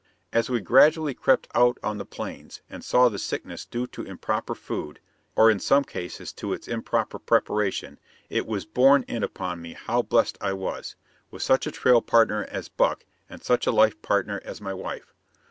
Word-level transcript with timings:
As 0.33 0.49
we 0.49 0.61
gradually 0.61 1.13
crept 1.13 1.47
out 1.53 1.77
on 1.83 1.99
the 1.99 2.07
Plains 2.07 2.63
and 2.71 2.83
saw 2.83 3.07
the 3.07 3.19
sickness 3.19 3.65
due 3.67 3.85
to 3.85 4.01
improper 4.01 4.55
food, 4.55 4.99
or 5.35 5.51
in 5.51 5.59
some 5.59 5.83
cases 5.83 6.33
to 6.33 6.53
its 6.53 6.67
improper 6.67 7.19
preparation, 7.19 7.99
it 8.27 8.47
was 8.47 8.65
borne 8.65 9.03
in 9.03 9.21
upon 9.21 9.61
me 9.61 9.73
how 9.73 10.01
blessed 10.01 10.39
I 10.41 10.53
was, 10.53 10.95
with 11.29 11.43
such 11.43 11.67
a 11.67 11.71
trail 11.71 12.01
partner 12.01 12.47
as 12.49 12.67
Buck 12.67 13.05
and 13.29 13.43
such 13.43 13.67
a 13.67 13.71
life 13.71 14.01
partner 14.01 14.41
as 14.43 14.59
my 14.59 14.73
wife. 14.73 15.13